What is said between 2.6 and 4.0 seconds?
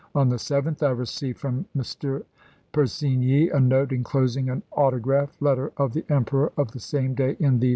Persigny a note